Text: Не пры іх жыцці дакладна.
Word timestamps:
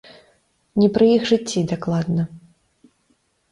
Не 0.83 0.87
пры 0.95 1.09
іх 1.17 1.27
жыцці 1.33 1.63
дакладна. 1.73 2.27